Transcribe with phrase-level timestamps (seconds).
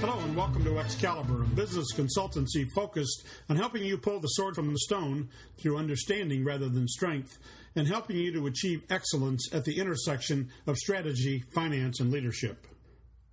[0.00, 4.54] Hello and welcome to Exkalibur, a business consultancy focused on helping you pull the sword
[4.54, 7.38] from the stone through understanding rather than strength,
[7.74, 12.66] and helping you to achieve excellence at the intersection of strategy, finance, and leadership.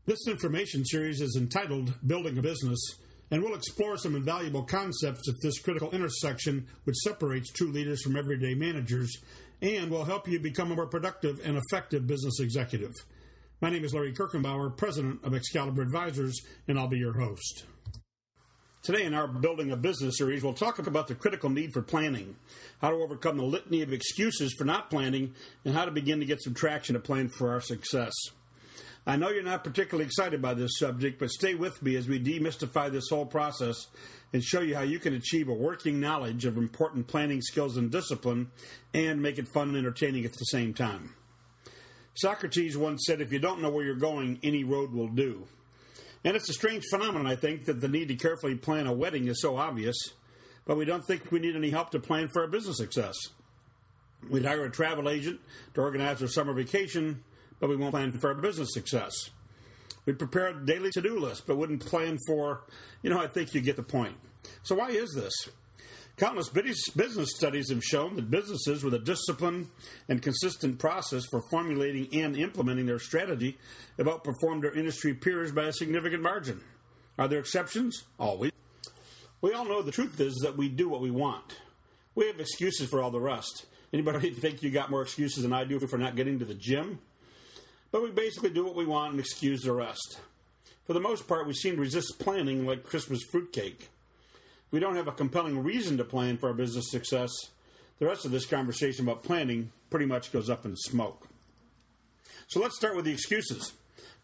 [0.05, 2.80] This information series is entitled Building a Business,
[3.30, 8.16] and we'll explore some invaluable concepts at this critical intersection which separates true leaders from
[8.16, 9.18] everyday managers
[9.61, 12.93] and will help you become a more productive and effective business executive.
[13.64, 17.64] My name is Lary Kirchenbauer, president of Exkalibur Advisors, and I'll be your host.
[18.82, 22.36] Today, in our Building a Business series, we'll talk about the critical need for planning,
[22.82, 25.33] how to overcome the litany of excuses for not planning,
[25.64, 28.11] and how to begin to get some traction to plan for our success.
[29.07, 32.19] I know you're not particularly excited by this subject, but stay with me as we
[32.19, 33.88] demystify this whole process
[34.33, 37.91] and show you how you can achieve a working knowledge of important planning skills and
[37.91, 38.52] discipline
[38.94, 41.16] and make it fun and entertaining at the same time.
[42.16, 45.48] Socrates once said, If you don't know where you're going, any road will do.
[46.23, 49.28] And it's a strange phenomenon, I think, that the need to carefully plan a wedding
[49.28, 49.95] is so obvious,
[50.66, 53.16] but we don't think we need any help to plan for our business success.
[54.30, 55.42] We'd hire a travel agent
[55.73, 57.23] to organize our summer vacation,
[57.59, 59.14] but we won't plan for our business success.
[60.05, 62.64] We'd prepare a daily to do list, but wouldn't plan for,
[63.02, 64.16] you know, I think you get the point.
[64.64, 65.33] So, why is this?
[66.16, 69.69] Countless business studies have shown that businesses with a disciplined
[70.08, 73.58] and consistent process for formulating and implementing their strategy
[73.97, 76.61] have outperformed their industry peers by a significant margin.
[77.17, 78.03] Are there exceptions?
[78.20, 78.52] Always.
[79.42, 81.58] We all know the truth is that we do what we want.
[82.14, 83.66] We have excuses for all the rest.
[83.92, 87.00] Anybody think you got more excuses than I do for not getting to the gym?
[87.92, 90.20] But we basically do what we want and excuse the rest.
[90.86, 93.89] For the most part, we seem to resist planning like Christmas fruitcake
[94.73, 97.29] we don't have a compelling reason to plan for our business success,
[97.99, 101.27] the rest of this conversation about planning pretty much goes up in smoke.
[102.47, 103.73] So let's start with the excuses.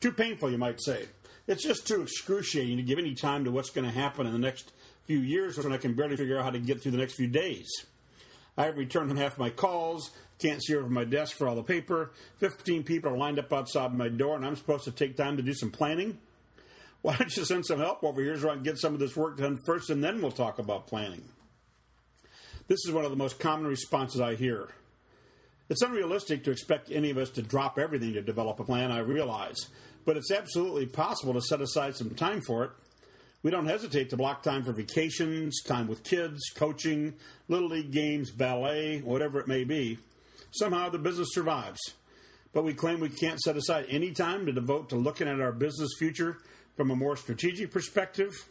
[0.01, 1.05] Too painful, you might say.
[1.45, 4.39] It's just too excruciating to give any time to what's going to happen in the
[4.39, 4.71] next
[5.05, 7.27] few years when I can barely figure out how to get through the next few
[7.27, 7.69] days.
[8.57, 10.09] I have returned half my calls,
[10.39, 12.11] can't see over my desk for all the paper.
[12.39, 15.43] 15 people are lined up outside my door, and I'm supposed to take time to
[15.43, 16.17] do some planning?
[17.01, 19.15] Why don't you send some help over here so I can get some of this
[19.15, 21.23] work done first, and then we'll talk about planning?
[22.67, 24.69] This is one of the most common responses I hear.
[25.69, 28.99] It's unrealistic to expect any of us to drop everything to develop a plan, I
[28.99, 29.57] realize,
[30.03, 32.71] but it's absolutely possible to set aside some time for it.
[33.43, 37.13] We don't hesitate to block time for vacations, time with kids, coaching,
[37.47, 39.99] little league games, ballet, whatever it may be.
[40.51, 41.79] Somehow the business survives.
[42.51, 45.53] But we claim we can't set aside any time to devote to looking at our
[45.53, 46.39] business future
[46.79, 48.47] from a more strategic perspective.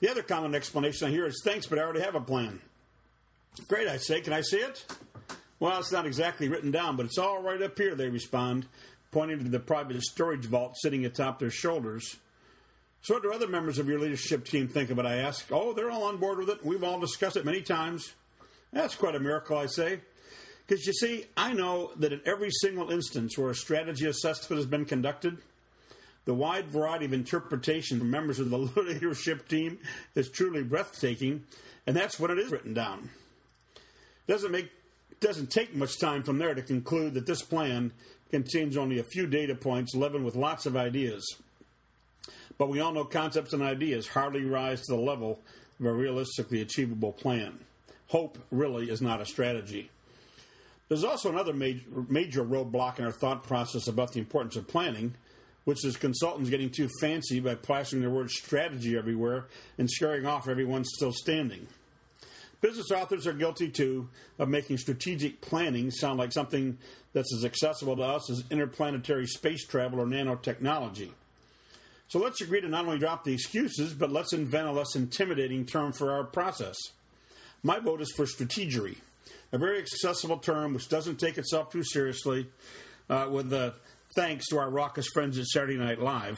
[0.00, 2.58] The other common explanation I hear is thanks, but I already have a plan.
[3.68, 4.22] Great, I say.
[4.22, 4.86] Can I see it?
[5.60, 8.64] Well, it's not exactly written down, but it's all right up here, they respond,
[9.10, 12.16] pointing to the private storage vault sitting atop their shoulders.
[13.02, 15.04] So, what do other members of your leadership team think of it?
[15.04, 15.44] I ask.
[15.52, 16.64] Oh, they're all on board with it.
[16.64, 18.10] We've all discussed it many times.
[18.72, 20.00] That's quite a miracle, I say.
[20.66, 24.66] Because you see, I know that in every single instance where a strategy assessment has
[24.66, 25.36] been conducted,
[26.24, 29.78] the wide variety of interpretation from members of the leadership team
[30.14, 31.44] is truly breathtaking,
[31.86, 33.10] and that's what it is written down.
[34.26, 34.70] Doesn't make
[35.20, 37.92] doesn't take much time from there to conclude that this plan
[38.32, 41.24] contains only a few data points leavened with lots of ideas.
[42.58, 45.40] But we all know concepts and ideas hardly rise to the level
[45.78, 47.60] of a realistically achievable plan.
[48.08, 49.90] Hope really is not a strategy.
[50.88, 55.14] There's also another major, major roadblock in our thought process about the importance of planning,
[55.64, 59.46] which is consultants getting too fancy by plastering their word strategy everywhere
[59.78, 61.66] and scaring off everyone still standing.
[62.60, 64.08] Business authors are guilty too
[64.38, 66.78] of making strategic planning sound like something
[67.12, 71.10] that's as accessible to us as interplanetary space travel or nanotechnology.
[72.06, 75.64] So let's agree to not only drop the excuses, but let's invent a less intimidating
[75.64, 76.76] term for our process.
[77.62, 78.96] My vote is for strategery,
[79.50, 82.48] a very accessible term which doesn't take itself too seriously,
[83.08, 83.74] uh, with the
[84.14, 86.36] thanks to our raucous friends at Saturday Night Live.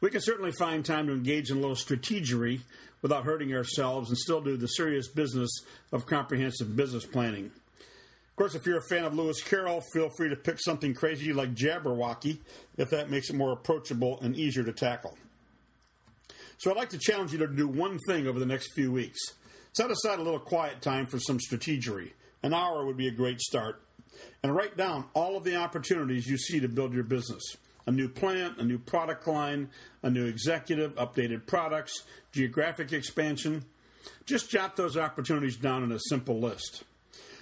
[0.00, 2.60] We can certainly find time to engage in a little strategery
[3.02, 5.50] without hurting ourselves and still do the serious business
[5.92, 7.46] of comprehensive business planning.
[7.46, 11.32] Of course, if you're a fan of Lewis Carroll, feel free to pick something crazy
[11.32, 12.38] like Jabberwocky
[12.76, 15.18] if that makes it more approachable and easier to tackle.
[16.58, 19.18] So I'd like to challenge you to do one thing over the next few weeks.
[19.72, 22.12] Set aside a little quiet time for some strategery.
[22.42, 23.80] An hour would be a great start
[24.42, 27.56] and write down all of the opportunities you see to build your business
[27.86, 29.70] a new plant, a new product line,
[30.02, 32.02] a new executive, updated products,
[32.32, 33.64] geographic expansion.
[34.26, 36.84] Just jot those opportunities down in a simple list.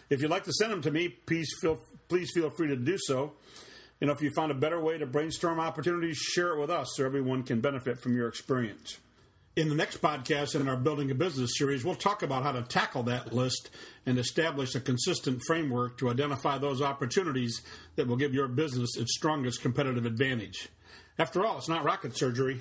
[0.09, 2.97] If you'd like to send them to me, please feel, please feel free to do
[2.97, 3.33] so.
[4.01, 6.93] You know, if you found a better way to brainstorm opportunities, share it with us
[6.95, 8.99] so everyone can benefit from your experience.
[9.57, 12.61] In the next podcast in our Building a Business series, we'll talk about how to
[12.61, 13.71] tackle that list
[14.05, 17.63] and establish a consistent framework to identify those opportunities
[17.95, 20.69] that will give your business its strongest competitive advantage.
[21.19, 22.61] After all, it's not rocket surgery.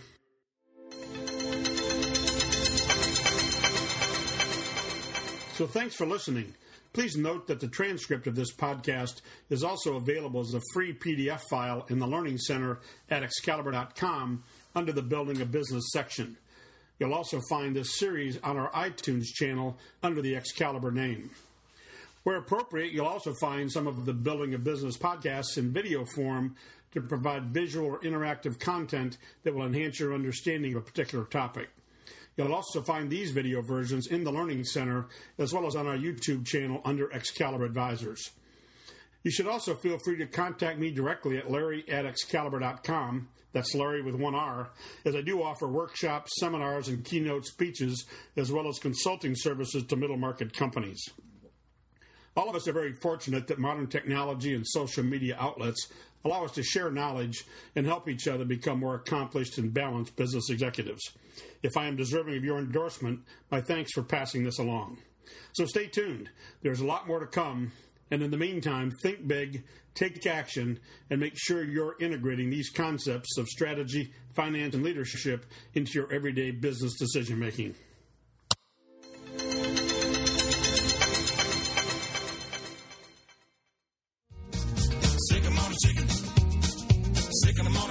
[5.55, 6.53] So thanks for listening.
[6.93, 9.19] Please note that the transcript of this podcast
[9.49, 14.93] is also available as a free PDF file in the Learning Center at Exkalibur.com under
[14.93, 16.37] the Building a Business section.
[16.99, 21.29] You'll also find this series on our iTunes channel under the Exkalibur name.
[22.23, 26.55] Where appropriate, you'll also find some of the Building a Business podcasts in video form
[26.93, 31.69] to provide visual or interactive content that will enhance your understanding of a particular topic.
[32.37, 35.07] You'll also find these video versions in the Learning Center
[35.37, 38.31] as well as on our YouTube channel under Exkalibur Advisors.
[39.25, 43.27] You should also feel free to contact me directly at lary at exkalibur.com.
[43.53, 44.69] That's Lary with one R,
[45.03, 48.05] as I do offer workshops, seminars, and keynote speeches,
[48.37, 51.01] as well as consulting services to middle market companies.
[52.37, 55.87] All of us are very fortunate that modern technology and social media outlets
[56.23, 57.45] allow us to share knowledge
[57.75, 61.01] and help each other become more accomplished and balanced business executives.
[61.63, 64.99] If I am deserving of your endorsement, my thanks for passing this along.
[65.53, 66.29] So stay tuned.
[66.61, 67.71] There's a lot more to come.
[68.15, 70.79] And in the meantime, think big, take action,
[71.09, 76.51] and make sure you're integrating these concepts of strategy, finance, and leadership into your everyday
[76.51, 77.75] business decision making.
[85.27, 86.07] Sick 'em on a chicken.
[86.07, 87.89] Sick 'em on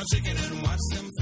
[0.00, 0.36] a chicken.
[0.38, 1.13] And watch them.